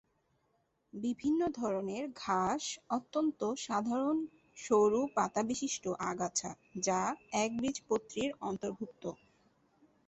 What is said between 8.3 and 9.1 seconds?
অন্তর্ভুক্ত।